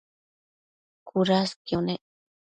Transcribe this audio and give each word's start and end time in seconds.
cudasquio 1.07 1.79
nec 1.85 2.01